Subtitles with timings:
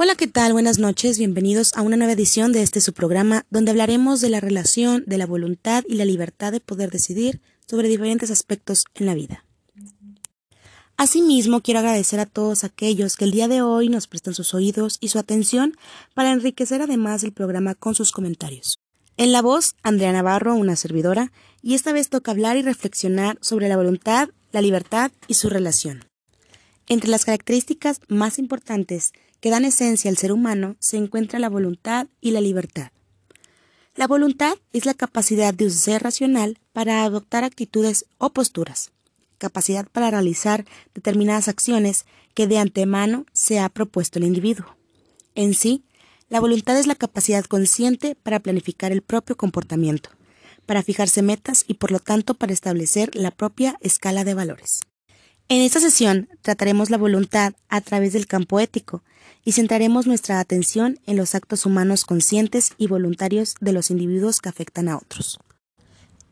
[0.00, 0.52] Hola, ¿qué tal?
[0.52, 4.38] Buenas noches, bienvenidos a una nueva edición de este su programa donde hablaremos de la
[4.38, 9.14] relación de la voluntad y la libertad de poder decidir sobre diferentes aspectos en la
[9.14, 9.44] vida.
[10.96, 14.98] Asimismo, quiero agradecer a todos aquellos que el día de hoy nos prestan sus oídos
[15.00, 15.74] y su atención
[16.14, 18.78] para enriquecer además el programa con sus comentarios.
[19.16, 23.68] En la voz, Andrea Navarro, una servidora, y esta vez toca hablar y reflexionar sobre
[23.68, 26.04] la voluntad, la libertad y su relación.
[26.88, 32.08] Entre las características más importantes que dan esencia al ser humano se encuentra la voluntad
[32.20, 32.90] y la libertad.
[33.94, 38.92] La voluntad es la capacidad de un ser racional para adoptar actitudes o posturas,
[39.36, 44.76] capacidad para realizar determinadas acciones que de antemano se ha propuesto el individuo.
[45.34, 45.84] En sí,
[46.30, 50.10] la voluntad es la capacidad consciente para planificar el propio comportamiento,
[50.64, 54.80] para fijarse metas y por lo tanto para establecer la propia escala de valores.
[55.50, 59.02] En esta sesión trataremos la voluntad a través del campo ético
[59.46, 64.50] y centraremos nuestra atención en los actos humanos conscientes y voluntarios de los individuos que
[64.50, 65.38] afectan a otros.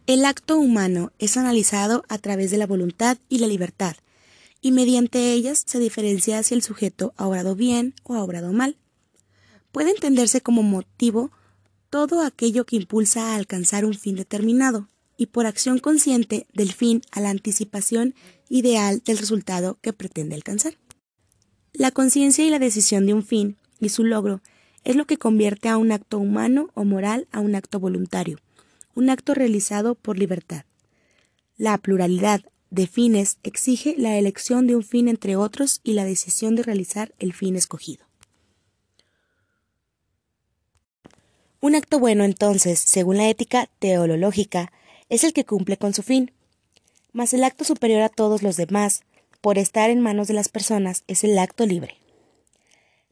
[0.07, 3.97] El acto humano es analizado a través de la voluntad y la libertad,
[4.61, 8.77] y mediante ellas se diferencia si el sujeto ha obrado bien o ha obrado mal.
[9.73, 11.31] Puede entenderse como motivo
[11.89, 17.01] todo aquello que impulsa a alcanzar un fin determinado, y por acción consciente del fin
[17.11, 18.15] a la anticipación
[18.49, 20.79] ideal del resultado que pretende alcanzar.
[21.73, 24.41] La conciencia y la decisión de un fin y su logro
[24.85, 28.39] es lo que convierte a un acto humano o moral a un acto voluntario,
[28.95, 30.65] un acto realizado por libertad.
[31.57, 36.55] La pluralidad de fines exige la elección de un fin entre otros y la decisión
[36.57, 38.07] de realizar el fin escogido.
[41.61, 44.71] Un acto bueno, entonces, según la ética teológica,
[45.09, 46.33] es el que cumple con su fin,
[47.17, 49.01] mas el acto superior a todos los demás,
[49.41, 51.97] por estar en manos de las personas, es el acto libre.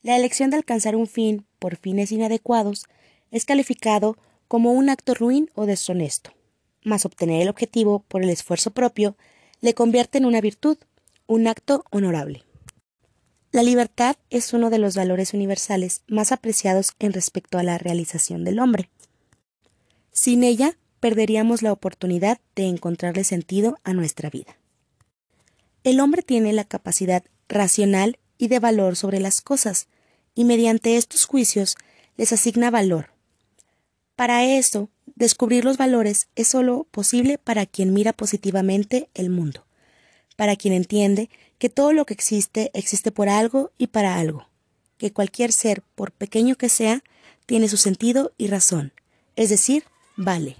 [0.03, 2.85] La elección de alcanzar un fin por fines inadecuados
[3.31, 6.35] es calificado como un acto ruin o deshonesto,
[6.83, 9.17] mas obtener el objetivo por el esfuerzo propio
[9.63, 10.77] le convierte en una virtud,
[11.27, 12.43] un acto honorable.
[13.53, 18.45] La libertad es uno de los valores universales más apreciados en respecto a la realización
[18.45, 18.91] del hombre.
[20.13, 24.57] Sin ella, perderíamos la oportunidad de encontrarle sentido a nuestra vida.
[25.83, 29.89] El hombre tiene la capacidad racional y de valor sobre las cosas,
[30.35, 31.77] y mediante estos juicios
[32.17, 33.11] les asigna valor.
[34.17, 39.67] Para eso, descubrir los valores es sólo posible para quien mira positivamente el mundo,
[40.37, 41.29] para quien entiende
[41.59, 44.49] que todo lo que existe existe por algo y para algo,
[44.97, 47.05] que cualquier ser, por pequeño que sea,
[47.45, 48.95] tiene su sentido y razón,
[49.37, 49.85] es decir,
[50.17, 50.57] vale.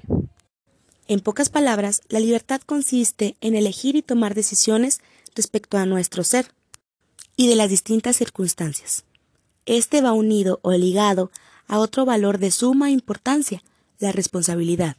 [1.07, 5.01] En pocas palabras, la libertad consiste en elegir y tomar decisiones
[5.35, 6.53] respecto a nuestro ser
[7.37, 9.05] y de las distintas circunstancias.
[9.67, 11.31] Este va unido o ligado
[11.67, 13.63] a otro valor de suma importancia,
[13.99, 14.97] la responsabilidad.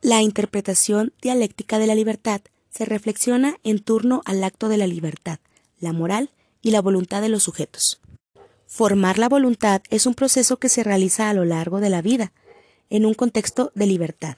[0.00, 2.40] La interpretación dialéctica de la libertad
[2.70, 5.40] se reflexiona en torno al acto de la libertad,
[5.78, 6.30] la moral
[6.62, 8.00] y la voluntad de los sujetos.
[8.66, 12.32] Formar la voluntad es un proceso que se realiza a lo largo de la vida,
[12.90, 14.36] en un contexto de libertad.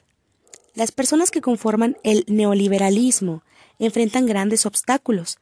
[0.73, 3.43] Las personas que conforman el neoliberalismo
[3.79, 5.37] enfrentan grandes obstáculos,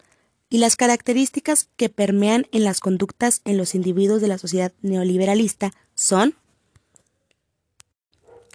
[0.50, 5.72] y las características que permean en las conductas en los individuos de la sociedad neoliberalista
[5.94, 6.36] son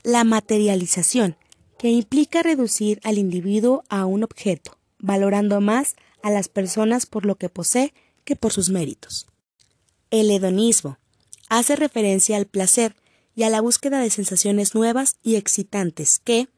[0.02, 1.36] la materialización,
[1.78, 7.36] que implica reducir al individuo a un objeto, valorando más a las personas por lo
[7.36, 9.26] que posee que por sus méritos.
[10.10, 10.98] El hedonismo
[11.48, 12.96] hace referencia al placer
[13.36, 16.48] y a la búsqueda de sensaciones nuevas y excitantes que,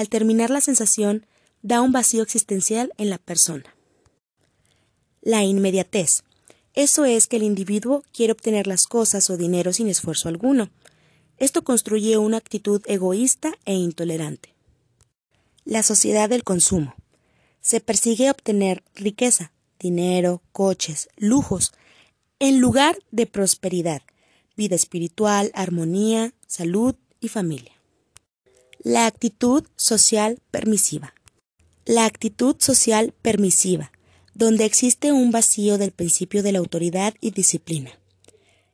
[0.00, 1.26] al terminar la sensación,
[1.62, 3.76] da un vacío existencial en la persona.
[5.20, 6.22] La inmediatez.
[6.74, 10.70] Eso es que el individuo quiere obtener las cosas o dinero sin esfuerzo alguno.
[11.36, 14.54] Esto construye una actitud egoísta e intolerante.
[15.64, 16.94] La sociedad del consumo.
[17.60, 21.72] Se persigue obtener riqueza, dinero, coches, lujos,
[22.38, 24.00] en lugar de prosperidad,
[24.56, 27.79] vida espiritual, armonía, salud y familia.
[28.82, 31.12] La actitud social permisiva.
[31.84, 33.92] La actitud social permisiva,
[34.32, 37.90] donde existe un vacío del principio de la autoridad y disciplina.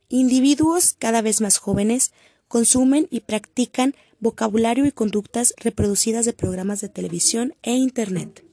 [0.08, 2.12] Individuos cada vez más jóvenes
[2.46, 8.44] consumen y practican vocabulario y conductas reproducidas de programas de televisión e Internet.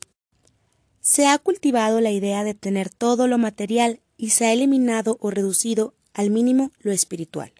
[1.02, 5.30] Se ha cultivado la idea de tener todo lo material y se ha eliminado o
[5.30, 7.54] reducido al mínimo lo espiritual.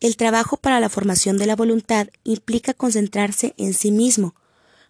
[0.00, 4.36] El trabajo para la formación de la voluntad implica concentrarse en sí mismo,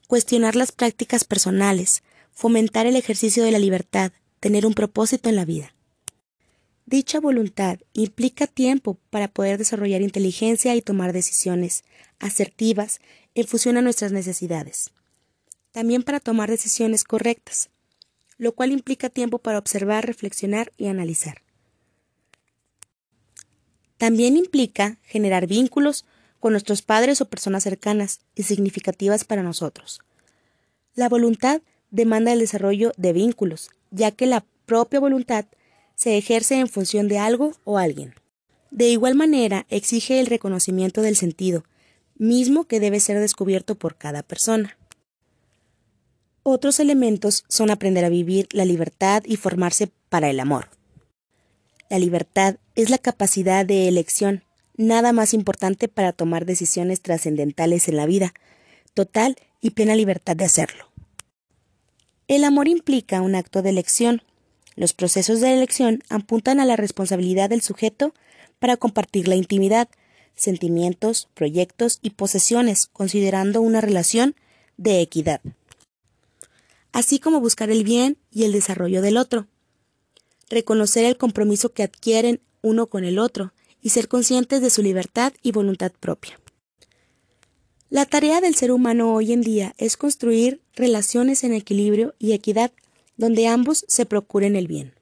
[0.07, 2.03] cuestionar las prácticas personales,
[2.33, 5.75] fomentar el ejercicio de la libertad, tener un propósito en la vida.
[6.85, 11.85] Dicha voluntad implica tiempo para poder desarrollar inteligencia y tomar decisiones
[12.19, 13.01] asertivas
[13.35, 14.91] en función a nuestras necesidades.
[15.73, 17.71] También para tomar decisiones correctas,
[18.37, 21.43] lo cual implica tiempo para observar, reflexionar y analizar.
[23.99, 26.05] También implica generar vínculos
[26.41, 30.01] con nuestros padres o personas cercanas y significativas para nosotros.
[30.95, 31.61] La voluntad
[31.91, 35.47] demanda el desarrollo de vínculos, ya que la propia voluntad
[35.95, 38.15] se ejerce en función de algo o alguien.
[38.71, 41.65] De igual manera, exige el reconocimiento del sentido,
[42.17, 44.77] mismo que debe ser descubierto por cada persona.
[46.43, 50.69] Otros elementos son aprender a vivir la libertad y formarse para el amor.
[51.89, 54.45] La libertad es la capacidad de elección,
[54.77, 58.35] nada más importante para tomar decisiones trascendentales en la vida,
[58.95, 60.85] total y plena libertad de hacerlo.
[62.29, 64.23] El amor implica un acto de elección,
[64.77, 68.13] los procesos de elección apuntan a la responsabilidad del sujeto
[68.59, 69.89] para compartir la intimidad,
[70.35, 74.37] sentimientos, proyectos y posesiones, considerando una relación
[74.77, 75.41] de equidad,
[76.93, 79.47] así como buscar el bien y el desarrollo del otro,
[80.51, 85.33] reconocer el compromiso que adquieren uno con el otro y ser conscientes de su libertad
[85.43, 86.39] y voluntad propia.
[87.91, 92.71] La tarea del ser humano hoy en día es construir relaciones en equilibrio y equidad
[93.17, 94.93] donde ambos se procuren el bien.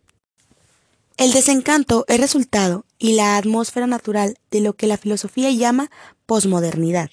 [1.16, 5.90] El desencanto es resultado y la atmósfera natural de lo que la filosofía llama
[6.26, 7.10] posmodernidad.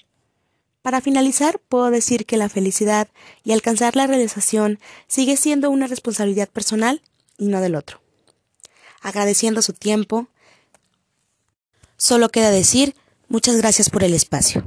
[0.84, 3.08] Para finalizar, puedo decir que la felicidad
[3.44, 7.02] y alcanzar la realización sigue siendo una responsabilidad personal
[7.38, 8.03] y no del otro.
[9.04, 10.28] Agradeciendo su tiempo,
[11.98, 12.96] solo queda decir
[13.28, 14.64] muchas gracias por el espacio.